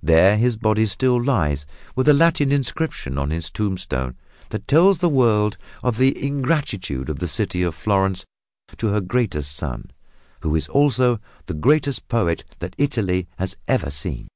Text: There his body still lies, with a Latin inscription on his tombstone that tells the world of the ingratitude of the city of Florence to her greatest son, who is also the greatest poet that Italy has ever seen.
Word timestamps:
There 0.00 0.36
his 0.36 0.56
body 0.56 0.86
still 0.86 1.20
lies, 1.20 1.66
with 1.96 2.06
a 2.08 2.14
Latin 2.14 2.52
inscription 2.52 3.18
on 3.18 3.30
his 3.32 3.50
tombstone 3.50 4.14
that 4.50 4.68
tells 4.68 4.98
the 4.98 5.08
world 5.08 5.58
of 5.82 5.96
the 5.98 6.24
ingratitude 6.24 7.10
of 7.10 7.18
the 7.18 7.26
city 7.26 7.64
of 7.64 7.74
Florence 7.74 8.24
to 8.76 8.90
her 8.90 9.00
greatest 9.00 9.50
son, 9.56 9.90
who 10.42 10.54
is 10.54 10.68
also 10.68 11.18
the 11.46 11.54
greatest 11.54 12.06
poet 12.06 12.44
that 12.60 12.76
Italy 12.78 13.26
has 13.38 13.56
ever 13.66 13.90
seen. 13.90 14.28